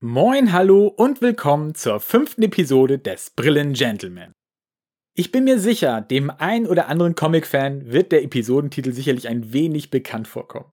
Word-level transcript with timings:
Moin, 0.00 0.52
hallo 0.52 0.86
und 0.86 1.20
willkommen 1.22 1.74
zur 1.74 1.98
fünften 1.98 2.44
Episode 2.44 3.00
des 3.00 3.30
Brillen 3.30 3.72
Gentleman. 3.72 4.30
Ich 5.16 5.32
bin 5.32 5.42
mir 5.42 5.58
sicher, 5.58 6.00
dem 6.00 6.30
ein 6.30 6.68
oder 6.68 6.86
anderen 6.86 7.16
Comic-Fan 7.16 7.90
wird 7.90 8.12
der 8.12 8.22
Episodentitel 8.22 8.92
sicherlich 8.92 9.26
ein 9.26 9.52
wenig 9.52 9.90
bekannt 9.90 10.28
vorkommen. 10.28 10.70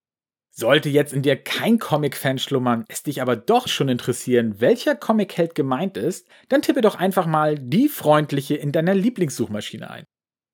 Sollte 0.52 0.90
jetzt 0.90 1.12
in 1.12 1.24
dir 1.24 1.38
kein 1.38 1.80
Comic-Fan 1.80 2.38
schlummern, 2.38 2.86
es 2.88 3.02
dich 3.02 3.20
aber 3.20 3.36
doch 3.36 3.68
schon 3.68 3.90
interessieren, 3.90 4.62
welcher 4.62 4.94
Comic-Held 4.94 5.56
gemeint 5.56 5.98
ist, 5.98 6.28
dann 6.50 6.62
tippe 6.62 6.82
doch 6.82 6.94
einfach 6.94 7.26
mal 7.26 7.58
die 7.58 7.90
freundliche 7.90 8.54
in 8.54 8.72
deiner 8.72 8.94
Lieblingssuchmaschine 8.94 9.90
ein. 9.90 10.04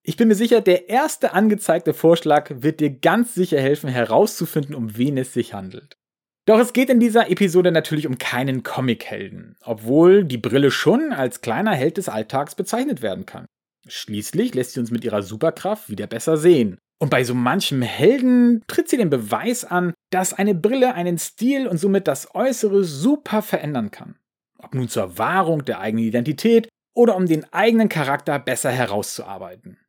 Ich 0.02 0.16
bin 0.16 0.30
mir 0.30 0.36
sicher, 0.36 0.62
der 0.62 0.88
erste 0.88 1.34
angezeigte 1.34 1.94
Vorschlag 1.94 2.50
wird 2.62 2.80
dir 2.80 2.92
ganz 2.92 3.36
sicher 3.36 3.60
helfen 3.60 3.90
herauszufinden, 3.90 4.76
um 4.76 4.96
wen 4.96 5.18
es 5.18 5.34
sich 5.34 5.54
handelt. 5.54 5.98
Doch 6.46 6.60
es 6.60 6.74
geht 6.74 6.90
in 6.90 7.00
dieser 7.00 7.30
Episode 7.30 7.72
natürlich 7.72 8.08
um 8.08 8.18
keinen 8.18 8.64
Comichelden, 8.64 9.56
obwohl 9.64 10.24
die 10.24 10.40
Brille 10.40 10.72
schon 10.72 11.14
als 11.14 11.42
kleiner 11.42 11.74
Held 11.74 11.98
des 11.98 12.10
Alltags 12.10 12.56
bezeichnet 12.56 13.02
werden 13.02 13.26
kann. 13.26 13.46
Schließlich 13.88 14.54
lässt 14.54 14.74
sie 14.74 14.80
uns 14.80 14.92
mit 14.92 15.04
ihrer 15.04 15.22
Superkraft 15.22 15.90
wieder 15.90 16.08
besser 16.08 16.38
sehen. 16.38 16.78
Und 17.00 17.10
bei 17.10 17.24
so 17.24 17.34
manchem 17.34 17.82
Helden 17.82 18.64
tritt 18.68 18.90
sie 18.90 18.98
den 18.98 19.10
Beweis 19.10 19.66
an, 19.66 19.94
dass 20.12 20.34
eine 20.34 20.54
Brille 20.54 20.94
einen 20.94 21.18
Stil 21.18 21.68
und 21.68 21.78
somit 21.78 22.08
das 22.08 22.34
Äußere 22.36 22.84
super 22.84 23.42
verändern 23.42 23.90
kann. 23.90 24.18
Ob 24.60 24.76
nun 24.76 24.88
zur 24.88 25.18
Wahrung 25.18 25.66
der 25.66 25.80
eigenen 25.80 26.06
Identität 26.06 26.70
oder 26.94 27.16
um 27.16 27.26
den 27.26 27.52
eigenen 27.54 27.90
Charakter 27.90 28.38
besser 28.38 28.70
herauszuarbeiten. 28.70 29.80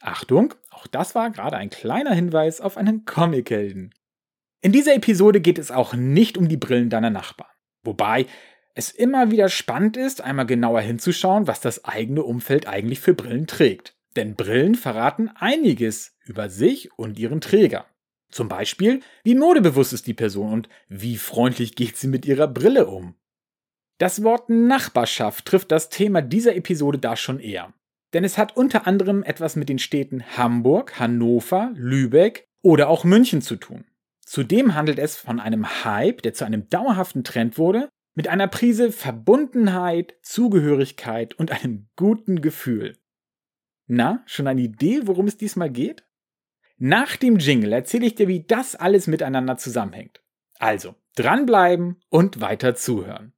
Achtung, 0.00 0.54
auch 0.70 0.86
das 0.86 1.14
war 1.14 1.30
gerade 1.30 1.56
ein 1.56 1.70
kleiner 1.70 2.14
Hinweis 2.14 2.60
auf 2.60 2.76
einen 2.76 3.04
Comichelden. 3.04 3.92
In 4.64 4.70
dieser 4.70 4.94
Episode 4.94 5.40
geht 5.40 5.58
es 5.58 5.72
auch 5.72 5.92
nicht 5.92 6.38
um 6.38 6.48
die 6.48 6.56
Brillen 6.56 6.88
deiner 6.88 7.10
Nachbarn. 7.10 7.50
Wobei 7.82 8.26
es 8.74 8.92
immer 8.92 9.32
wieder 9.32 9.48
spannend 9.48 9.96
ist, 9.96 10.20
einmal 10.20 10.46
genauer 10.46 10.80
hinzuschauen, 10.80 11.48
was 11.48 11.60
das 11.60 11.84
eigene 11.84 12.22
Umfeld 12.22 12.68
eigentlich 12.68 13.00
für 13.00 13.12
Brillen 13.12 13.48
trägt. 13.48 13.96
Denn 14.14 14.36
Brillen 14.36 14.76
verraten 14.76 15.30
einiges 15.34 16.16
über 16.24 16.48
sich 16.48 16.96
und 16.96 17.18
ihren 17.18 17.40
Träger. 17.40 17.86
Zum 18.30 18.48
Beispiel, 18.48 19.00
wie 19.24 19.34
modebewusst 19.34 19.92
ist 19.92 20.06
die 20.06 20.14
Person 20.14 20.52
und 20.52 20.68
wie 20.88 21.16
freundlich 21.16 21.74
geht 21.74 21.96
sie 21.96 22.06
mit 22.06 22.24
ihrer 22.24 22.46
Brille 22.46 22.86
um. 22.86 23.16
Das 23.98 24.22
Wort 24.22 24.48
Nachbarschaft 24.48 25.44
trifft 25.44 25.72
das 25.72 25.88
Thema 25.88 26.22
dieser 26.22 26.54
Episode 26.54 26.98
da 26.98 27.16
schon 27.16 27.40
eher. 27.40 27.74
Denn 28.14 28.22
es 28.22 28.38
hat 28.38 28.56
unter 28.56 28.86
anderem 28.86 29.24
etwas 29.24 29.56
mit 29.56 29.68
den 29.68 29.80
Städten 29.80 30.24
Hamburg, 30.36 31.00
Hannover, 31.00 31.72
Lübeck 31.74 32.46
oder 32.62 32.88
auch 32.88 33.02
München 33.02 33.42
zu 33.42 33.56
tun. 33.56 33.84
Zudem 34.24 34.74
handelt 34.74 34.98
es 34.98 35.16
von 35.16 35.40
einem 35.40 35.84
Hype, 35.84 36.22
der 36.22 36.32
zu 36.32 36.44
einem 36.44 36.68
dauerhaften 36.68 37.24
Trend 37.24 37.58
wurde, 37.58 37.88
mit 38.14 38.28
einer 38.28 38.48
Prise 38.48 38.92
Verbundenheit, 38.92 40.14
Zugehörigkeit 40.22 41.34
und 41.34 41.50
einem 41.50 41.88
guten 41.96 42.40
Gefühl. 42.40 42.98
Na, 43.86 44.22
schon 44.26 44.46
eine 44.46 44.62
Idee, 44.62 45.02
worum 45.04 45.26
es 45.26 45.36
diesmal 45.36 45.70
geht? 45.70 46.04
Nach 46.78 47.16
dem 47.16 47.38
Jingle 47.38 47.72
erzähle 47.72 48.06
ich 48.06 48.14
dir, 48.14 48.28
wie 48.28 48.44
das 48.44 48.74
alles 48.74 49.06
miteinander 49.06 49.56
zusammenhängt. 49.56 50.22
Also, 50.58 50.94
dranbleiben 51.16 52.00
und 52.08 52.40
weiter 52.40 52.74
zuhören. 52.74 53.32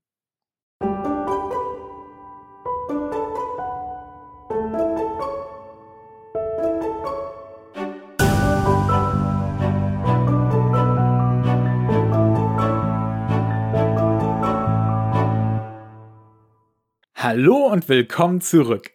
Hallo 17.36 17.66
und 17.66 17.88
willkommen 17.88 18.40
zurück. 18.40 18.92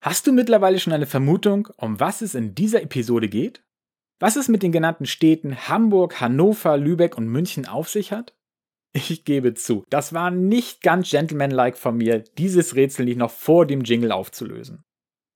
Hast 0.00 0.24
du 0.28 0.32
mittlerweile 0.32 0.78
schon 0.78 0.92
eine 0.92 1.06
Vermutung, 1.06 1.66
um 1.76 1.98
was 1.98 2.22
es 2.22 2.36
in 2.36 2.54
dieser 2.54 2.82
Episode 2.82 3.28
geht? 3.28 3.64
Was 4.20 4.36
es 4.36 4.46
mit 4.46 4.62
den 4.62 4.70
genannten 4.70 5.06
Städten 5.06 5.66
Hamburg, 5.66 6.20
Hannover, 6.20 6.76
Lübeck 6.76 7.18
und 7.18 7.26
München 7.26 7.66
auf 7.66 7.88
sich 7.88 8.12
hat? 8.12 8.32
Ich 8.92 9.24
gebe 9.24 9.54
zu, 9.54 9.84
das 9.90 10.12
war 10.12 10.30
nicht 10.30 10.82
ganz 10.82 11.10
gentlemanlike 11.10 11.76
von 11.76 11.96
mir, 11.96 12.20
dieses 12.38 12.76
Rätsel 12.76 13.06
nicht 13.06 13.18
noch 13.18 13.32
vor 13.32 13.66
dem 13.66 13.80
Jingle 13.80 14.12
aufzulösen. 14.12 14.84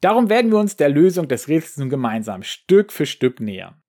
Darum 0.00 0.28
werden 0.28 0.53
wir 0.53 0.60
uns 0.60 0.76
der 0.76 0.91
Lösung 0.91 1.26
des 1.26 1.48
Rätsels 1.48 1.78
nun 1.78 1.91
gemeinsam 1.91 2.44
Stück 2.44 2.93
für 2.93 3.06
Stück 3.06 3.41
nähern. 3.41 3.82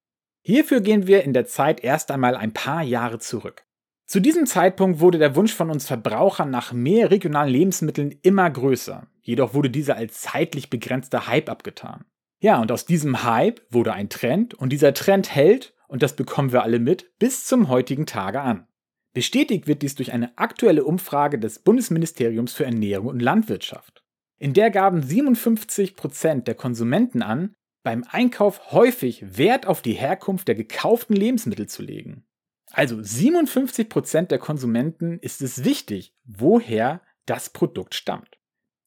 Hierfür 0.44 0.81
gehen 0.81 1.06
wir 1.06 1.24
in 1.24 1.34
der 1.34 1.46
Zeit 1.46 1.84
erst 1.84 2.09
einmal 2.09 2.36
ein 2.36 2.52
paar 2.52 2.81
Jahre 2.81 3.20
zurück. 3.20 3.65
Zu 4.06 4.20
diesem 4.20 4.46
Zeitpunkt 4.46 5.00
wurde 5.00 5.18
der 5.18 5.36
Wunsch 5.36 5.54
von 5.54 5.72
uns 5.72 5.88
Verbrauchern 5.88 6.52
nach 6.52 6.72
mehr 6.72 7.10
regionalen 7.10 7.52
Lebensmitteln 7.52 8.16
immer 8.22 8.50
größer. 8.50 9.08
Jedoch 9.22 9.56
wurde 9.56 9.72
dieser 9.72 9.96
als 9.96 10.22
zeitlich 10.22 10.70
begrenzter 10.70 11.28
Hype 11.28 11.50
abgetan. 11.50 12.06
Ja, 12.40 12.62
und 12.62 12.72
aus 12.72 12.86
diesem 12.86 13.24
Hype 13.24 13.62
wurde 13.72 13.94
ein 13.94 14.10
Trend 14.10 14.54
und 14.54 14.70
dieser 14.70 14.94
Trend 14.94 15.34
hält, 15.34 15.74
und 15.88 16.04
das 16.04 16.16
bekommen 16.16 16.52
wir 16.52 16.62
alle 16.62 16.80
mit, 16.80 17.18
bis 17.18 17.46
zum 17.46 17.68
heutigen 17.68 18.06
Tage 18.06 18.42
an. 18.42 18.68
Bestätigt 19.14 19.66
wird 19.66 19.82
dies 19.82 19.96
durch 19.96 20.12
eine 20.12 20.38
aktuelle 20.38 20.84
Umfrage 20.84 21.40
des 21.40 21.60
Bundesministeriums 21.60 22.54
für 22.54 22.66
Ernährung 22.66 23.08
und 23.08 23.22
Landwirtschaft. 23.22 24.04
In 24.38 24.54
der 24.54 24.70
gaben 24.70 25.02
57 25.02 25.96
Prozent 25.96 26.48
der 26.48 26.56
Konsumenten 26.56 27.24
an, 27.24 27.54
beim 27.82 28.04
Einkauf 28.04 28.72
häufig 28.72 29.38
Wert 29.38 29.66
auf 29.66 29.82
die 29.82 29.94
Herkunft 29.94 30.48
der 30.48 30.56
gekauften 30.56 31.16
Lebensmittel 31.16 31.68
zu 31.68 31.82
legen. 31.82 32.26
Also 32.72 32.98
57% 32.98 34.28
der 34.28 34.40
Konsumenten 34.40 35.20
ist 35.20 35.42
es 35.42 35.64
wichtig, 35.64 36.14
woher 36.24 37.02
das 37.26 37.50
Produkt 37.50 37.96
stammt. 37.96 38.38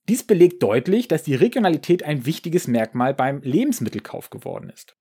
Dies 0.09 0.23
belegt 0.23 0.63
deutlich, 0.63 1.07
dass 1.07 1.23
die 1.23 1.35
Regionalität 1.35 2.03
ein 2.03 2.25
wichtiges 2.25 2.67
Merkmal 2.67 3.15
beim 3.15 3.43
Lebensmittelkauf 3.43 4.31
geworden 4.31 4.71
ist. 4.71 4.97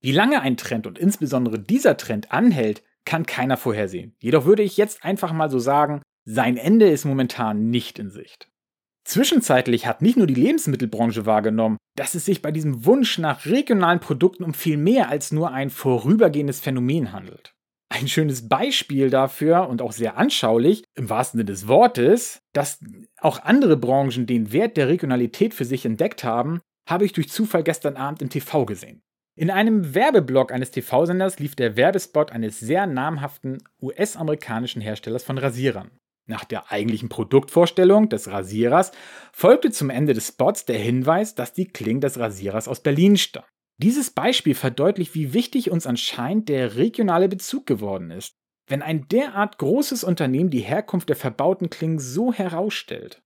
Wie 0.00 0.12
lange 0.12 0.40
ein 0.40 0.56
Trend 0.56 0.86
und 0.86 0.98
insbesondere 0.98 1.58
dieser 1.58 1.96
Trend 1.96 2.32
anhält, 2.32 2.82
kann 3.04 3.26
keiner 3.26 3.56
vorhersehen. 3.56 4.14
Jedoch 4.18 4.44
würde 4.44 4.62
ich 4.62 4.76
jetzt 4.76 5.04
einfach 5.04 5.32
mal 5.32 5.50
so 5.50 5.58
sagen, 5.58 6.02
sein 6.24 6.56
Ende 6.56 6.90
ist 6.90 7.04
momentan 7.04 7.70
nicht 7.70 7.98
in 7.98 8.10
Sicht. 8.10 8.50
Zwischenzeitlich 9.04 9.86
hat 9.86 10.02
nicht 10.02 10.18
nur 10.18 10.26
die 10.26 10.34
Lebensmittelbranche 10.34 11.26
wahrgenommen, 11.26 11.78
dass 11.96 12.14
es 12.14 12.26
sich 12.26 12.42
bei 12.42 12.52
diesem 12.52 12.84
Wunsch 12.84 13.18
nach 13.18 13.46
regionalen 13.46 14.00
Produkten 14.00 14.44
um 14.44 14.54
viel 14.54 14.76
mehr 14.76 15.08
als 15.08 15.32
nur 15.32 15.50
ein 15.50 15.70
vorübergehendes 15.70 16.60
Phänomen 16.60 17.12
handelt. 17.12 17.54
Ein 17.92 18.06
schönes 18.06 18.48
Beispiel 18.48 19.10
dafür 19.10 19.68
und 19.68 19.82
auch 19.82 19.90
sehr 19.90 20.16
anschaulich, 20.16 20.84
im 20.94 21.10
wahrsten 21.10 21.38
Sinne 21.38 21.50
des 21.50 21.66
Wortes, 21.66 22.40
dass 22.52 22.78
auch 23.18 23.42
andere 23.42 23.76
Branchen 23.76 24.26
den 24.26 24.52
Wert 24.52 24.76
der 24.76 24.88
Regionalität 24.88 25.54
für 25.54 25.64
sich 25.64 25.84
entdeckt 25.84 26.22
haben, 26.22 26.60
habe 26.88 27.04
ich 27.04 27.12
durch 27.12 27.28
Zufall 27.28 27.64
gestern 27.64 27.96
Abend 27.96 28.22
im 28.22 28.30
TV 28.30 28.64
gesehen. 28.64 29.02
In 29.36 29.50
einem 29.50 29.94
Werbeblock 29.94 30.52
eines 30.52 30.70
TV-Senders 30.70 31.40
lief 31.40 31.56
der 31.56 31.76
Werbespot 31.76 32.30
eines 32.30 32.60
sehr 32.60 32.86
namhaften 32.86 33.58
US-amerikanischen 33.82 34.80
Herstellers 34.80 35.24
von 35.24 35.38
Rasierern. 35.38 35.90
Nach 36.28 36.44
der 36.44 36.70
eigentlichen 36.70 37.08
Produktvorstellung 37.08 38.08
des 38.08 38.30
Rasierers 38.30 38.92
folgte 39.32 39.72
zum 39.72 39.90
Ende 39.90 40.14
des 40.14 40.28
Spots 40.28 40.64
der 40.64 40.78
Hinweis, 40.78 41.34
dass 41.34 41.52
die 41.52 41.66
Klingen 41.66 42.00
des 42.00 42.20
Rasierers 42.20 42.68
aus 42.68 42.80
Berlin 42.80 43.16
stammen. 43.16 43.48
Dieses 43.82 44.10
Beispiel 44.10 44.54
verdeutlicht, 44.54 45.14
wie 45.14 45.32
wichtig 45.32 45.70
uns 45.70 45.86
anscheinend 45.86 46.50
der 46.50 46.76
regionale 46.76 47.30
Bezug 47.30 47.64
geworden 47.64 48.10
ist, 48.10 48.36
wenn 48.66 48.82
ein 48.82 49.08
derart 49.08 49.56
großes 49.56 50.04
Unternehmen 50.04 50.50
die 50.50 50.60
Herkunft 50.60 51.08
der 51.08 51.16
verbauten 51.16 51.70
Klingen 51.70 51.98
so 51.98 52.30
herausstellt. 52.30 53.22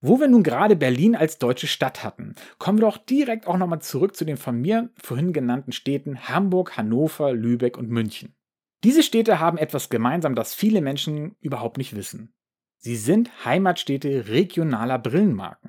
Wo 0.00 0.20
wir 0.20 0.28
nun 0.28 0.44
gerade 0.44 0.76
Berlin 0.76 1.16
als 1.16 1.38
deutsche 1.38 1.66
Stadt 1.66 2.04
hatten, 2.04 2.36
kommen 2.58 2.78
wir 2.78 2.86
doch 2.86 2.98
direkt 2.98 3.48
auch 3.48 3.56
nochmal 3.56 3.82
zurück 3.82 4.14
zu 4.14 4.24
den 4.24 4.36
von 4.36 4.60
mir 4.60 4.90
vorhin 4.94 5.32
genannten 5.32 5.72
Städten 5.72 6.28
Hamburg, 6.28 6.76
Hannover, 6.76 7.32
Lübeck 7.32 7.76
und 7.76 7.90
München. 7.90 8.36
Diese 8.84 9.02
Städte 9.02 9.40
haben 9.40 9.58
etwas 9.58 9.88
gemeinsam, 9.88 10.36
das 10.36 10.54
viele 10.54 10.82
Menschen 10.82 11.34
überhaupt 11.40 11.78
nicht 11.78 11.96
wissen. 11.96 12.32
Sie 12.78 12.94
sind 12.94 13.44
Heimatstädte 13.44 14.28
regionaler 14.28 15.00
Brillenmarken. 15.00 15.65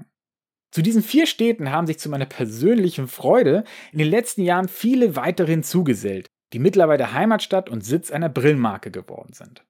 Zu 0.71 0.81
diesen 0.81 1.01
vier 1.01 1.25
Städten 1.27 1.71
haben 1.71 1.87
sich 1.87 1.99
zu 1.99 2.09
meiner 2.09 2.25
persönlichen 2.25 3.07
Freude 3.07 3.63
in 3.91 3.99
den 3.99 4.09
letzten 4.09 4.41
Jahren 4.41 4.67
viele 4.67 5.15
weitere 5.15 5.51
hinzugesellt, 5.51 6.27
die 6.53 6.59
mittlerweile 6.59 7.13
Heimatstadt 7.13 7.69
und 7.69 7.85
Sitz 7.85 8.11
einer 8.11 8.29
Brillenmarke 8.29 8.91
geworden 8.91 9.33
sind. 9.33 9.65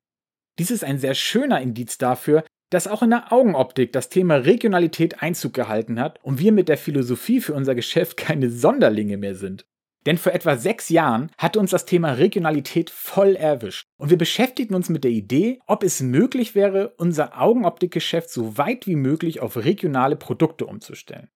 Dies 0.60 0.72
ist 0.72 0.84
ein 0.84 0.98
sehr 0.98 1.14
schöner 1.14 1.62
Indiz 1.62 1.98
dafür, 1.98 2.44
dass 2.70 2.88
auch 2.88 3.02
in 3.02 3.12
der 3.12 3.32
Augenoptik 3.32 3.94
das 3.94 4.10
Thema 4.10 4.36
Regionalität 4.36 5.22
Einzug 5.22 5.54
gehalten 5.54 6.00
hat 6.00 6.22
und 6.24 6.40
wir 6.40 6.52
mit 6.52 6.68
der 6.68 6.78
Philosophie 6.78 7.40
für 7.40 7.54
unser 7.54 7.76
Geschäft 7.76 8.18
keine 8.18 8.50
Sonderlinge 8.50 9.18
mehr 9.18 9.36
sind. 9.36 9.66
Denn 10.08 10.18
vor 10.18 10.32
etwa 10.32 10.56
sechs 10.56 10.88
Jahren 10.88 11.30
hatte 11.38 11.60
uns 11.60 11.72
das 11.72 11.86
Thema 11.86 12.14
Regionalität 12.14 12.90
voll 12.90 13.36
erwischt 13.36 13.88
und 13.98 14.10
wir 14.10 14.18
beschäftigten 14.18 14.74
uns 14.74 14.88
mit 14.88 15.04
der 15.04 15.12
Idee, 15.12 15.60
ob 15.68 15.84
es 15.84 16.02
möglich 16.02 16.56
wäre, 16.56 16.94
unser 16.96 17.42
Augenoptikgeschäft 17.42 18.30
so 18.30 18.58
weit 18.58 18.88
wie 18.88 18.96
möglich 18.96 19.42
auf 19.42 19.58
regionale 19.58 20.16
Produkte 20.16 20.66
umzustellen. 20.66 21.28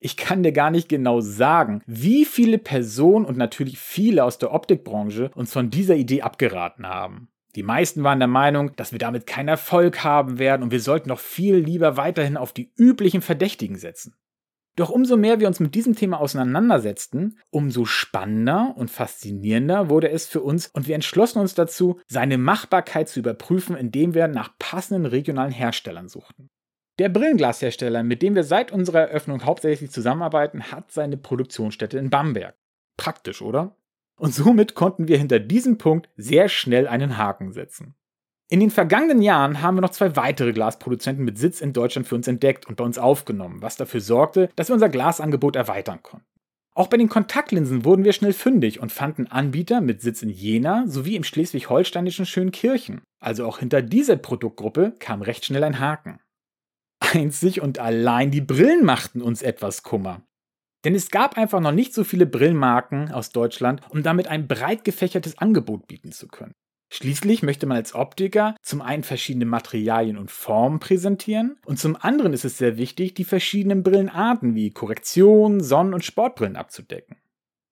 Ich 0.00 0.16
kann 0.16 0.42
dir 0.42 0.52
gar 0.52 0.70
nicht 0.70 0.88
genau 0.88 1.20
sagen, 1.20 1.82
wie 1.86 2.24
viele 2.24 2.56
Personen 2.56 3.26
und 3.26 3.36
natürlich 3.36 3.78
viele 3.78 4.24
aus 4.24 4.38
der 4.38 4.54
Optikbranche 4.54 5.30
uns 5.34 5.52
von 5.52 5.68
dieser 5.68 5.96
Idee 5.96 6.22
abgeraten 6.22 6.86
haben. 6.86 7.28
Die 7.56 7.62
meisten 7.62 8.04
waren 8.04 8.20
der 8.20 8.28
Meinung, 8.28 8.74
dass 8.76 8.92
wir 8.92 8.98
damit 8.98 9.26
keinen 9.26 9.48
Erfolg 9.48 10.02
haben 10.02 10.38
werden 10.38 10.62
und 10.62 10.70
wir 10.72 10.80
sollten 10.80 11.10
noch 11.10 11.20
viel 11.20 11.56
lieber 11.56 11.98
weiterhin 11.98 12.38
auf 12.38 12.54
die 12.54 12.72
üblichen 12.74 13.20
Verdächtigen 13.20 13.76
setzen. 13.76 14.14
Doch 14.76 14.90
umso 14.90 15.16
mehr 15.16 15.38
wir 15.38 15.46
uns 15.46 15.60
mit 15.60 15.74
diesem 15.74 15.94
Thema 15.94 16.20
auseinandersetzten, 16.20 17.38
umso 17.50 17.84
spannender 17.84 18.74
und 18.76 18.90
faszinierender 18.90 19.88
wurde 19.88 20.10
es 20.10 20.26
für 20.26 20.40
uns 20.40 20.66
und 20.66 20.88
wir 20.88 20.96
entschlossen 20.96 21.38
uns 21.38 21.54
dazu, 21.54 22.00
seine 22.06 22.38
Machbarkeit 22.38 23.08
zu 23.08 23.20
überprüfen, 23.20 23.76
indem 23.76 24.14
wir 24.14 24.26
nach 24.26 24.58
passenden 24.58 25.06
regionalen 25.06 25.52
Herstellern 25.52 26.08
suchten. 26.08 26.50
Der 26.98 27.08
Brillenglashersteller, 27.08 28.02
mit 28.02 28.22
dem 28.22 28.34
wir 28.34 28.44
seit 28.44 28.72
unserer 28.72 29.00
Eröffnung 29.00 29.44
hauptsächlich 29.44 29.90
zusammenarbeiten, 29.90 30.70
hat 30.70 30.92
seine 30.92 31.16
Produktionsstätte 31.16 31.98
in 31.98 32.10
Bamberg. 32.10 32.56
Praktisch, 32.96 33.42
oder? 33.42 33.76
Und 34.16 34.32
somit 34.32 34.74
konnten 34.74 35.08
wir 35.08 35.18
hinter 35.18 35.40
diesem 35.40 35.78
Punkt 35.78 36.08
sehr 36.16 36.48
schnell 36.48 36.86
einen 36.86 37.16
Haken 37.16 37.52
setzen. 37.52 37.96
In 38.50 38.60
den 38.60 38.70
vergangenen 38.70 39.22
Jahren 39.22 39.62
haben 39.62 39.76
wir 39.76 39.80
noch 39.80 39.90
zwei 39.90 40.16
weitere 40.16 40.52
Glasproduzenten 40.52 41.24
mit 41.24 41.38
Sitz 41.38 41.60
in 41.60 41.72
Deutschland 41.72 42.06
für 42.06 42.14
uns 42.14 42.28
entdeckt 42.28 42.66
und 42.66 42.76
bei 42.76 42.84
uns 42.84 42.98
aufgenommen, 42.98 43.62
was 43.62 43.76
dafür 43.76 44.00
sorgte, 44.00 44.50
dass 44.54 44.68
wir 44.68 44.74
unser 44.74 44.90
Glasangebot 44.90 45.56
erweitern 45.56 46.02
konnten. 46.02 46.26
Auch 46.76 46.88
bei 46.88 46.96
den 46.96 47.08
Kontaktlinsen 47.08 47.84
wurden 47.84 48.04
wir 48.04 48.12
schnell 48.12 48.32
fündig 48.32 48.80
und 48.80 48.92
fanden 48.92 49.28
Anbieter 49.28 49.80
mit 49.80 50.02
Sitz 50.02 50.22
in 50.22 50.28
Jena 50.28 50.84
sowie 50.88 51.14
im 51.14 51.24
schleswig-holsteinischen 51.24 52.26
Schönkirchen. 52.26 53.00
Also 53.20 53.46
auch 53.46 53.60
hinter 53.60 53.80
dieser 53.80 54.16
Produktgruppe 54.16 54.94
kam 54.98 55.22
recht 55.22 55.44
schnell 55.44 55.64
ein 55.64 55.78
Haken. 55.78 56.20
Einzig 56.98 57.60
und 57.60 57.78
allein 57.78 58.30
die 58.30 58.40
Brillen 58.40 58.84
machten 58.84 59.22
uns 59.22 59.40
etwas 59.40 59.84
Kummer. 59.84 60.22
Denn 60.84 60.94
es 60.94 61.10
gab 61.10 61.38
einfach 61.38 61.60
noch 61.60 61.72
nicht 61.72 61.94
so 61.94 62.04
viele 62.04 62.26
Brillenmarken 62.26 63.10
aus 63.12 63.30
Deutschland, 63.30 63.80
um 63.90 64.02
damit 64.02 64.26
ein 64.26 64.48
breit 64.48 64.84
gefächertes 64.84 65.38
Angebot 65.38 65.86
bieten 65.86 66.12
zu 66.12 66.28
können. 66.28 66.54
Schließlich 66.96 67.42
möchte 67.42 67.66
man 67.66 67.76
als 67.76 67.92
Optiker 67.96 68.54
zum 68.62 68.80
einen 68.80 69.02
verschiedene 69.02 69.46
Materialien 69.46 70.16
und 70.16 70.30
Formen 70.30 70.78
präsentieren 70.78 71.56
und 71.66 71.80
zum 71.80 71.96
anderen 71.96 72.32
ist 72.32 72.44
es 72.44 72.56
sehr 72.56 72.76
wichtig, 72.76 73.14
die 73.14 73.24
verschiedenen 73.24 73.82
Brillenarten 73.82 74.54
wie 74.54 74.70
Korrektion, 74.70 75.60
Sonnen- 75.60 75.92
und 75.92 76.04
Sportbrillen 76.04 76.54
abzudecken. 76.54 77.16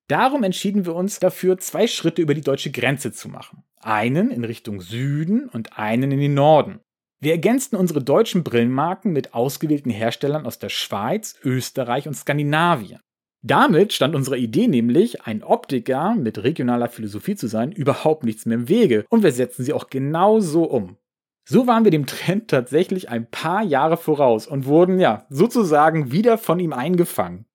Darum 0.08 0.42
entschieden 0.42 0.86
wir 0.86 0.96
uns 0.96 1.20
dafür, 1.20 1.56
zwei 1.58 1.86
Schritte 1.86 2.20
über 2.20 2.34
die 2.34 2.40
deutsche 2.40 2.72
Grenze 2.72 3.12
zu 3.12 3.28
machen. 3.28 3.62
Einen 3.76 4.32
in 4.32 4.42
Richtung 4.42 4.80
Süden 4.80 5.48
und 5.48 5.78
einen 5.78 6.10
in 6.10 6.18
den 6.18 6.34
Norden. 6.34 6.80
Wir 7.20 7.30
ergänzten 7.30 7.76
unsere 7.76 8.02
deutschen 8.02 8.42
Brillenmarken 8.42 9.12
mit 9.12 9.34
ausgewählten 9.34 9.90
Herstellern 9.90 10.46
aus 10.46 10.58
der 10.58 10.68
Schweiz, 10.68 11.36
Österreich 11.44 12.08
und 12.08 12.14
Skandinavien. 12.14 12.98
Damit 13.44 13.92
stand 13.92 14.14
unserer 14.14 14.36
Idee 14.36 14.68
nämlich, 14.68 15.22
ein 15.22 15.42
Optiker 15.42 16.14
mit 16.14 16.42
regionaler 16.44 16.88
Philosophie 16.88 17.34
zu 17.34 17.48
sein, 17.48 17.72
überhaupt 17.72 18.22
nichts 18.22 18.46
mehr 18.46 18.56
im 18.56 18.68
Wege 18.68 19.04
und 19.08 19.24
wir 19.24 19.32
setzten 19.32 19.64
sie 19.64 19.72
auch 19.72 19.88
genau 19.88 20.38
so 20.38 20.62
um. 20.64 20.96
So 21.44 21.66
waren 21.66 21.82
wir 21.82 21.90
dem 21.90 22.06
Trend 22.06 22.48
tatsächlich 22.48 23.08
ein 23.08 23.28
paar 23.28 23.64
Jahre 23.64 23.96
voraus 23.96 24.46
und 24.46 24.66
wurden 24.66 25.00
ja 25.00 25.26
sozusagen 25.28 26.12
wieder 26.12 26.38
von 26.38 26.60
ihm 26.60 26.72
eingefangen. 26.72 27.46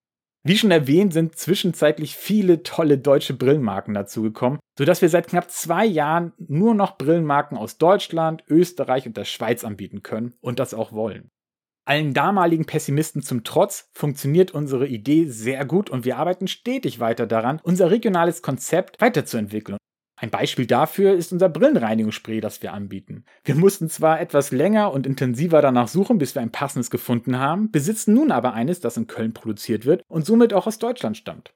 Wie 0.43 0.57
schon 0.57 0.71
erwähnt, 0.71 1.13
sind 1.13 1.37
zwischenzeitlich 1.37 2.15
viele 2.15 2.63
tolle 2.63 2.97
deutsche 2.97 3.33
Brillenmarken 3.33 3.93
dazugekommen, 3.93 4.59
sodass 4.77 5.01
wir 5.01 5.09
seit 5.09 5.27
knapp 5.27 5.49
zwei 5.51 5.85
Jahren 5.85 6.33
nur 6.37 6.73
noch 6.73 6.97
Brillenmarken 6.97 7.57
aus 7.57 7.77
Deutschland, 7.77 8.43
Österreich 8.49 9.07
und 9.07 9.15
der 9.15 9.25
Schweiz 9.25 9.63
anbieten 9.63 10.03
können 10.03 10.33
und 10.41 10.59
das 10.59 10.73
auch 10.73 10.91
wollen. 10.91 11.31
Allen 11.87 12.13
damaligen 12.13 12.65
Pessimisten 12.65 13.21
zum 13.21 13.43
Trotz 13.43 13.89
funktioniert 13.93 14.51
unsere 14.51 14.87
Idee 14.87 15.25
sehr 15.25 15.65
gut 15.65 15.89
und 15.89 16.05
wir 16.05 16.17
arbeiten 16.17 16.47
stetig 16.47 16.99
weiter 16.99 17.25
daran, 17.25 17.61
unser 17.63 17.89
regionales 17.91 18.41
Konzept 18.41 18.99
weiterzuentwickeln 18.99 19.77
ein 20.19 20.31
Beispiel 20.31 20.65
dafür 20.65 21.13
ist 21.13 21.31
unser 21.31 21.47
Brillenreinigungsspray, 21.47 22.41
das 22.41 22.63
wir 22.63 22.73
anbieten. 22.73 23.23
Wir 23.43 23.53
mussten 23.53 23.87
zwar 23.87 24.19
etwas 24.19 24.51
länger 24.51 24.91
und 24.91 25.05
intensiver 25.05 25.61
danach 25.61 25.87
suchen, 25.87 26.17
bis 26.17 26.33
wir 26.33 26.41
ein 26.41 26.51
passendes 26.51 26.89
gefunden 26.89 27.37
haben, 27.37 27.69
besitzen 27.69 28.15
nun 28.15 28.31
aber 28.31 28.53
eines, 28.53 28.79
das 28.79 28.97
in 28.97 29.05
Köln 29.05 29.33
produziert 29.33 29.85
wird 29.85 30.03
und 30.07 30.25
somit 30.25 30.53
auch 30.53 30.65
aus 30.65 30.79
Deutschland 30.79 31.17
stammt. 31.17 31.53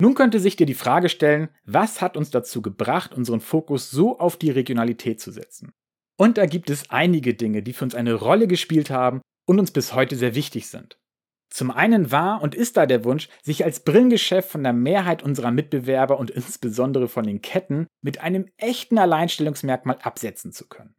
Nun 0.00 0.16
könnte 0.16 0.40
sich 0.40 0.56
dir 0.56 0.66
die 0.66 0.74
Frage 0.74 1.08
stellen, 1.08 1.50
was 1.64 2.02
hat 2.02 2.16
uns 2.16 2.30
dazu 2.30 2.62
gebracht, 2.62 3.14
unseren 3.14 3.40
Fokus 3.40 3.92
so 3.92 4.18
auf 4.18 4.36
die 4.36 4.50
Regionalität 4.50 5.20
zu 5.20 5.30
setzen? 5.30 5.72
Und 6.16 6.36
da 6.36 6.46
gibt 6.46 6.70
es 6.70 6.90
einige 6.90 7.34
Dinge, 7.34 7.62
die 7.62 7.72
für 7.72 7.84
uns 7.84 7.94
eine 7.94 8.14
Rolle 8.14 8.48
gespielt 8.48 8.90
haben 8.90 9.20
und 9.46 9.58
uns 9.58 9.70
bis 9.70 9.94
heute 9.94 10.16
sehr 10.16 10.34
wichtig 10.34 10.68
sind. 10.68 10.98
Zum 11.50 11.70
einen 11.70 12.10
war 12.10 12.42
und 12.42 12.54
ist 12.54 12.76
da 12.76 12.84
der 12.84 13.04
Wunsch, 13.04 13.28
sich 13.42 13.64
als 13.64 13.84
Brillengeschäft 13.84 14.50
von 14.50 14.64
der 14.64 14.72
Mehrheit 14.72 15.22
unserer 15.22 15.52
Mitbewerber 15.52 16.18
und 16.18 16.30
insbesondere 16.30 17.06
von 17.06 17.24
den 17.24 17.42
Ketten 17.42 17.86
mit 18.02 18.20
einem 18.20 18.46
echten 18.56 18.98
Alleinstellungsmerkmal 18.98 19.98
absetzen 20.02 20.52
zu 20.52 20.68
können. 20.68 20.96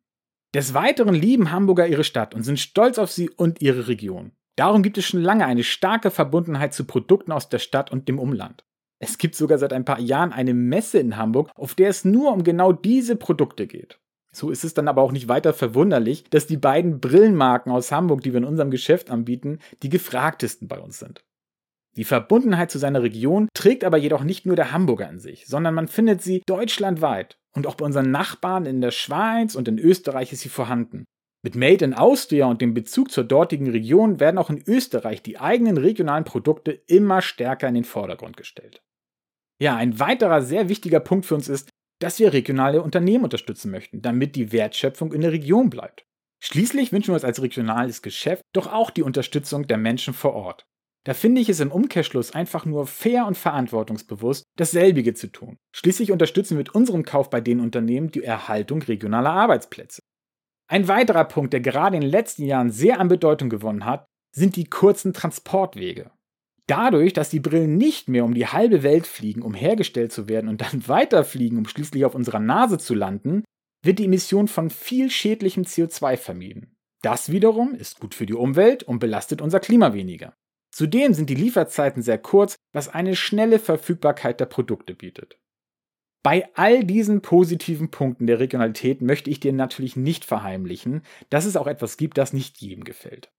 Des 0.54 0.74
Weiteren 0.74 1.14
lieben 1.14 1.52
Hamburger 1.52 1.88
ihre 1.88 2.06
Stadt 2.06 2.34
und 2.34 2.44
sind 2.44 2.62
stolz 2.62 2.98
auf 2.98 3.12
sie 3.12 3.30
und 3.30 3.62
ihre 3.62 3.90
Region. 3.90 4.32
Darum 4.56 4.84
gibt 4.84 4.98
es 4.98 5.06
schon 5.06 5.22
lange 5.22 5.46
eine 5.46 5.64
starke 5.64 6.12
Verbundenheit 6.12 6.74
zu 6.74 6.86
Produkten 6.86 7.34
aus 7.34 7.50
der 7.50 7.60
Stadt 7.60 7.92
und 7.92 8.08
dem 8.08 8.20
Umland. 8.20 8.64
Es 9.00 9.18
gibt 9.18 9.36
sogar 9.36 9.58
seit 9.58 9.74
ein 9.74 9.84
paar 9.84 10.00
Jahren 10.00 10.32
eine 10.32 10.54
Messe 10.54 11.00
in 11.00 11.18
Hamburg, 11.18 11.52
auf 11.56 11.76
der 11.76 11.90
es 11.90 12.06
nur 12.06 12.32
um 12.32 12.46
genau 12.46 12.72
diese 12.72 13.18
Produkte 13.18 13.68
geht. 13.68 14.00
So 14.36 14.50
ist 14.50 14.66
es 14.66 14.74
dann 14.74 14.90
aber 14.90 15.02
auch 15.02 15.14
nicht 15.14 15.30
weiter 15.30 15.54
verwunderlich, 15.54 16.26
dass 16.30 16.46
die 16.46 16.58
beiden 16.58 17.00
Brillenmarken 17.00 17.72
aus 17.72 17.94
Hamburg, 17.94 18.22
die 18.22 18.34
wir 18.34 18.40
in 18.40 18.46
unserem 18.46 18.70
Geschäft 18.70 19.10
anbieten, 19.10 19.60
die 19.82 19.88
gefragtesten 19.88 20.68
bei 20.68 20.78
uns 20.78 21.00
sind. 21.00 21.24
Die 21.96 22.04
Verbundenheit 22.04 22.70
zu 22.70 22.78
seiner 22.78 23.02
Region 23.02 23.48
trägt 23.54 23.86
aber 23.86 23.96
jedoch 23.96 24.26
nicht 24.26 24.46
nur 24.46 24.58
der 24.58 24.74
Hamburger 24.74 25.10
in 25.10 25.20
sich, 25.20 25.48
sondern 25.48 25.74
man 25.74 25.88
findet 25.88 26.22
sie 26.22 26.44
deutschlandweit. 26.46 27.38
Und 27.56 27.66
auch 27.66 27.76
bei 27.76 27.86
unseren 27.86 28.12
Nachbarn 28.12 28.66
in 28.66 28.82
der 28.82 28.92
Schweiz 28.92 29.56
und 29.56 29.70
in 29.70 29.80
Österreich 29.80 30.34
ist 30.34 30.42
sie 30.42 30.50
vorhanden. 30.50 31.06
Mit 31.42 31.56
Made 31.56 31.86
in 31.86 31.94
Austria 31.94 32.48
und 32.48 32.62
dem 32.62 32.74
Bezug 32.74 33.12
zur 33.12 33.24
dortigen 33.24 33.70
Region 33.70 34.20
werden 34.20 34.38
auch 34.38 34.50
in 34.50 34.62
Österreich 34.68 35.22
die 35.22 35.40
eigenen 35.40 35.78
regionalen 35.78 36.26
Produkte 36.26 36.72
immer 36.72 37.22
stärker 37.22 37.70
in 37.70 37.76
den 37.76 37.84
Vordergrund 37.86 38.36
gestellt. 38.36 38.82
Ja, 39.62 39.78
ein 39.78 40.00
weiterer 40.00 40.42
sehr 40.42 40.68
wichtiger 40.68 41.00
Punkt 41.00 41.26
für 41.26 41.36
uns 41.36 41.48
ist, 41.48 41.70
dass 42.00 42.20
wir 42.20 42.34
regionale 42.34 42.82
Unternehmen 42.82 43.24
unterstützen 43.24 43.72
möchten, 43.72 44.02
damit 44.02 44.36
die 44.36 44.52
Wertschöpfung 44.52 45.14
in 45.14 45.22
der 45.22 45.32
Region 45.32 45.70
bleibt. 45.70 46.06
Schließlich 46.42 46.92
wünschen 46.92 47.10
wir 47.10 47.16
uns 47.16 47.24
als 47.24 47.42
regionales 47.42 48.02
Geschäft 48.02 48.44
doch 48.54 48.72
auch 48.72 48.90
die 48.90 49.04
Unterstützung 49.04 49.68
der 49.68 49.78
Menschen 49.78 50.14
vor 50.14 50.34
Ort. 50.34 50.66
Da 51.06 51.14
finde 51.14 51.40
ich 51.40 51.50
es 51.50 51.60
im 51.60 51.72
Umkehrschluss 51.72 52.32
einfach 52.32 52.66
nur 52.66 52.88
fair 52.88 53.28
und 53.28 53.38
verantwortungsbewusst, 53.38 54.44
dasselbige 54.58 55.14
zu 55.14 55.28
tun. 55.28 55.58
Schließlich 55.76 56.12
unterstützen 56.12 56.56
wir 56.56 56.60
mit 56.60 56.74
unserem 56.74 57.06
Kauf 57.06 57.30
bei 57.30 57.42
den 57.42 57.60
Unternehmen 57.60 58.12
die 58.12 58.24
Erhaltung 58.24 58.82
regionaler 58.82 59.32
Arbeitsplätze. 59.32 60.02
Ein 60.68 60.88
weiterer 60.88 61.26
Punkt, 61.26 61.54
der 61.54 61.62
gerade 61.62 61.96
in 61.96 62.02
den 62.02 62.10
letzten 62.10 62.44
Jahren 62.44 62.72
sehr 62.72 63.00
an 63.00 63.08
Bedeutung 63.08 63.50
gewonnen 63.50 63.86
hat, 63.86 64.06
sind 64.32 64.56
die 64.56 64.66
kurzen 64.66 65.14
Transportwege. 65.14 66.12
Dadurch, 66.68 67.14
dass 67.14 67.30
die 67.30 67.40
Brillen 67.40 67.78
nicht 67.78 68.10
mehr 68.10 68.26
um 68.26 68.34
die 68.34 68.48
halbe 68.48 68.82
Welt 68.82 69.06
fliegen, 69.06 69.44
um 69.44 69.54
hergestellt 69.54 70.12
zu 70.12 70.28
werden 70.28 70.50
und 70.50 70.62
dann 70.62 70.88
weiterfliegen, 70.88 71.58
um 71.58 71.68
schließlich 71.68 72.06
auf 72.06 72.16
unserer 72.16 72.40
Nase 72.40 72.78
zu 72.78 72.94
landen, 72.94 73.44
wird 73.84 74.00
die 74.00 74.06
Emission 74.06 74.48
von 74.48 74.70
viel 74.70 75.12
schädlichem 75.12 75.64
CO2 75.64 76.18
vermieden. 76.18 76.76
Das 77.04 77.32
wiederum 77.32 77.76
ist 77.76 78.00
gut 78.00 78.16
für 78.16 78.26
die 78.26 78.34
Umwelt 78.34 78.82
und 78.82 78.98
belastet 78.98 79.42
unser 79.42 79.60
Klima 79.60 79.94
weniger. 79.94 80.34
Zudem 80.74 81.14
sind 81.14 81.30
die 81.30 81.36
Lieferzeiten 81.36 82.02
sehr 82.02 82.18
kurz, 82.18 82.56
was 82.74 82.90
eine 82.90 83.16
schnelle 83.16 83.60
Verfügbarkeit 83.60 84.40
der 84.40 84.48
Produkte 84.48 84.96
bietet. 84.96 85.40
Bei 86.24 86.50
all 86.56 86.84
diesen 86.84 87.22
positiven 87.22 87.92
Punkten 87.92 88.26
der 88.26 88.40
Regionalität 88.40 89.04
möchte 89.04 89.30
ich 89.30 89.40
dir 89.40 89.54
natürlich 89.54 89.96
nicht 89.96 90.26
verheimlichen, 90.26 91.04
dass 91.30 91.46
es 91.46 91.56
auch 91.56 91.68
etwas 91.68 91.98
gibt, 91.98 92.18
das 92.18 92.34
nicht 92.34 92.58
jedem 92.58 92.84
gefällt. 92.84 93.32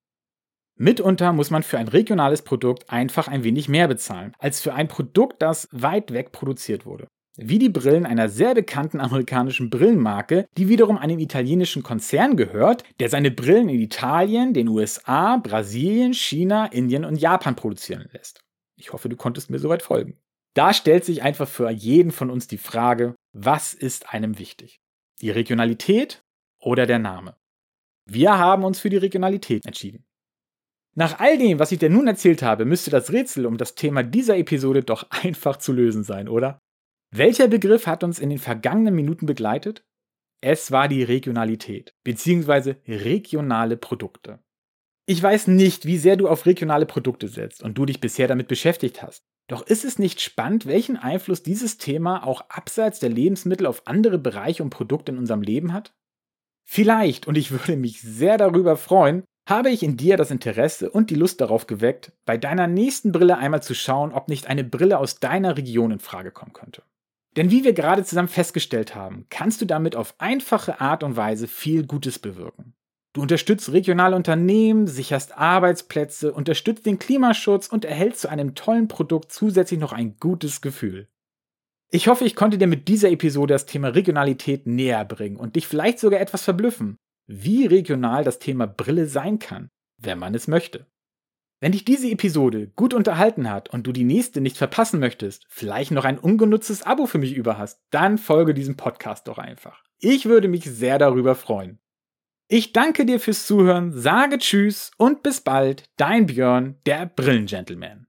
Mitunter 0.78 1.32
muss 1.32 1.50
man 1.50 1.62
für 1.62 1.78
ein 1.78 1.88
regionales 1.88 2.42
Produkt 2.42 2.90
einfach 2.90 3.28
ein 3.28 3.44
wenig 3.44 3.66
mehr 3.68 3.88
bezahlen, 3.88 4.34
als 4.38 4.60
für 4.60 4.74
ein 4.74 4.88
Produkt, 4.88 5.40
das 5.40 5.68
weit 5.72 6.12
weg 6.12 6.32
produziert 6.32 6.84
wurde. 6.84 7.08
Wie 7.38 7.58
die 7.58 7.70
Brillen 7.70 8.04
einer 8.04 8.28
sehr 8.28 8.54
bekannten 8.54 9.00
amerikanischen 9.00 9.70
Brillenmarke, 9.70 10.46
die 10.56 10.68
wiederum 10.68 10.98
einem 10.98 11.18
italienischen 11.18 11.82
Konzern 11.82 12.36
gehört, 12.36 12.82
der 13.00 13.08
seine 13.08 13.30
Brillen 13.30 13.70
in 13.70 13.80
Italien, 13.80 14.52
den 14.52 14.68
USA, 14.68 15.38
Brasilien, 15.38 16.12
China, 16.12 16.66
Indien 16.66 17.06
und 17.06 17.16
Japan 17.16 17.56
produzieren 17.56 18.08
lässt. 18.12 18.40
Ich 18.78 18.92
hoffe, 18.92 19.08
du 19.08 19.16
konntest 19.16 19.48
mir 19.48 19.58
soweit 19.58 19.82
folgen. 19.82 20.18
Da 20.54 20.74
stellt 20.74 21.04
sich 21.06 21.22
einfach 21.22 21.48
für 21.48 21.70
jeden 21.70 22.10
von 22.10 22.30
uns 22.30 22.48
die 22.48 22.58
Frage, 22.58 23.14
was 23.32 23.72
ist 23.72 24.12
einem 24.12 24.38
wichtig? 24.38 24.78
Die 25.22 25.30
Regionalität 25.30 26.22
oder 26.58 26.86
der 26.86 26.98
Name? 26.98 27.36
Wir 28.06 28.38
haben 28.38 28.64
uns 28.64 28.78
für 28.78 28.90
die 28.90 28.96
Regionalität 28.96 29.64
entschieden. 29.66 30.06
Nach 30.98 31.20
all 31.20 31.36
dem, 31.36 31.58
was 31.58 31.72
ich 31.72 31.78
dir 31.78 31.90
nun 31.90 32.06
erzählt 32.06 32.42
habe, 32.42 32.64
müsste 32.64 32.90
das 32.90 33.12
Rätsel 33.12 33.44
um 33.44 33.58
das 33.58 33.74
Thema 33.74 34.02
dieser 34.02 34.38
Episode 34.38 34.82
doch 34.82 35.06
einfach 35.10 35.58
zu 35.58 35.72
lösen 35.72 36.02
sein, 36.02 36.28
oder? 36.28 36.58
Welcher 37.14 37.48
Begriff 37.48 37.86
hat 37.86 38.02
uns 38.02 38.18
in 38.18 38.30
den 38.30 38.38
vergangenen 38.38 38.94
Minuten 38.94 39.26
begleitet? 39.26 39.84
Es 40.42 40.72
war 40.72 40.88
die 40.88 41.02
Regionalität, 41.02 41.94
beziehungsweise 42.02 42.80
regionale 42.86 43.76
Produkte. 43.76 44.40
Ich 45.06 45.22
weiß 45.22 45.46
nicht, 45.48 45.84
wie 45.84 45.98
sehr 45.98 46.16
du 46.16 46.28
auf 46.28 46.46
regionale 46.46 46.86
Produkte 46.86 47.28
setzt 47.28 47.62
und 47.62 47.78
du 47.78 47.86
dich 47.86 48.00
bisher 48.00 48.26
damit 48.26 48.48
beschäftigt 48.48 49.02
hast. 49.02 49.22
Doch 49.48 49.64
ist 49.64 49.84
es 49.84 49.98
nicht 49.98 50.20
spannend, 50.20 50.66
welchen 50.66 50.96
Einfluss 50.96 51.42
dieses 51.42 51.78
Thema 51.78 52.26
auch 52.26 52.48
abseits 52.48 52.98
der 52.98 53.10
Lebensmittel 53.10 53.66
auf 53.66 53.86
andere 53.86 54.18
Bereiche 54.18 54.62
und 54.62 54.70
Produkte 54.70 55.12
in 55.12 55.18
unserem 55.18 55.42
Leben 55.42 55.72
hat? 55.72 55.94
Vielleicht, 56.68 57.28
und 57.28 57.36
ich 57.36 57.52
würde 57.52 57.76
mich 57.76 58.00
sehr 58.00 58.38
darüber 58.38 58.76
freuen, 58.76 59.22
habe 59.46 59.70
ich 59.70 59.82
in 59.82 59.96
dir 59.96 60.16
das 60.16 60.32
Interesse 60.32 60.90
und 60.90 61.08
die 61.08 61.14
Lust 61.14 61.40
darauf 61.40 61.66
geweckt, 61.66 62.12
bei 62.24 62.36
deiner 62.36 62.66
nächsten 62.66 63.12
Brille 63.12 63.38
einmal 63.38 63.62
zu 63.62 63.74
schauen, 63.74 64.12
ob 64.12 64.28
nicht 64.28 64.48
eine 64.48 64.64
Brille 64.64 64.98
aus 64.98 65.20
deiner 65.20 65.56
Region 65.56 65.92
in 65.92 65.98
Frage 66.00 66.32
kommen 66.32 66.52
könnte. 66.52 66.82
Denn 67.36 67.50
wie 67.50 67.64
wir 67.64 67.72
gerade 67.72 68.02
zusammen 68.02 68.28
festgestellt 68.28 68.94
haben, 68.94 69.26
kannst 69.30 69.60
du 69.60 69.66
damit 69.66 69.94
auf 69.94 70.14
einfache 70.18 70.80
Art 70.80 71.04
und 71.04 71.16
Weise 71.16 71.46
viel 71.46 71.86
Gutes 71.86 72.18
bewirken. 72.18 72.74
Du 73.12 73.22
unterstützt 73.22 73.72
regionale 73.72 74.16
Unternehmen, 74.16 74.86
sicherst 74.86 75.38
Arbeitsplätze, 75.38 76.32
unterstützt 76.32 76.84
den 76.84 76.98
Klimaschutz 76.98 77.68
und 77.68 77.84
erhältst 77.84 78.22
zu 78.22 78.28
einem 78.28 78.54
tollen 78.54 78.88
Produkt 78.88 79.32
zusätzlich 79.32 79.80
noch 79.80 79.92
ein 79.92 80.16
gutes 80.18 80.60
Gefühl. 80.60 81.08
Ich 81.90 82.08
hoffe, 82.08 82.24
ich 82.24 82.34
konnte 82.34 82.58
dir 82.58 82.66
mit 82.66 82.88
dieser 82.88 83.10
Episode 83.10 83.54
das 83.54 83.64
Thema 83.64 83.88
Regionalität 83.88 84.66
näher 84.66 85.04
bringen 85.04 85.36
und 85.36 85.56
dich 85.56 85.66
vielleicht 85.66 85.98
sogar 85.98 86.20
etwas 86.20 86.42
verblüffen, 86.42 86.98
wie 87.26 87.66
regional 87.66 88.24
das 88.24 88.38
Thema 88.38 88.66
Brille 88.66 89.06
sein 89.06 89.38
kann, 89.38 89.70
wenn 89.98 90.18
man 90.18 90.34
es 90.34 90.48
möchte. 90.48 90.86
Wenn 91.60 91.72
dich 91.72 91.84
diese 91.84 92.10
Episode 92.10 92.68
gut 92.76 92.92
unterhalten 92.92 93.50
hat 93.50 93.70
und 93.70 93.86
du 93.86 93.92
die 93.92 94.04
nächste 94.04 94.40
nicht 94.42 94.58
verpassen 94.58 95.00
möchtest, 95.00 95.46
vielleicht 95.48 95.90
noch 95.90 96.04
ein 96.04 96.18
ungenutztes 96.18 96.82
Abo 96.82 97.06
für 97.06 97.18
mich 97.18 97.34
über 97.34 97.56
hast, 97.56 97.80
dann 97.90 98.18
folge 98.18 98.52
diesem 98.52 98.76
Podcast 98.76 99.26
doch 99.26 99.38
einfach. 99.38 99.82
Ich 99.98 100.26
würde 100.26 100.48
mich 100.48 100.64
sehr 100.64 100.98
darüber 100.98 101.34
freuen. 101.34 101.78
Ich 102.48 102.72
danke 102.72 103.06
dir 103.06 103.18
fürs 103.18 103.46
Zuhören, 103.46 103.92
sage 103.92 104.38
Tschüss 104.38 104.92
und 104.98 105.22
bis 105.22 105.40
bald, 105.40 105.84
dein 105.96 106.26
Björn, 106.26 106.76
der 106.84 107.06
Brillengentleman. 107.06 108.05